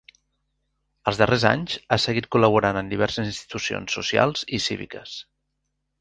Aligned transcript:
Els 1.11 1.19
darrers 1.21 1.43
anys 1.49 1.75
ha 1.93 1.99
seguit 2.05 2.29
col·laborant 2.37 2.79
en 2.81 2.91
diverses 2.95 3.31
institucions 3.35 3.99
socials 3.99 4.47
i 4.59 4.65
cíviques. 4.69 5.15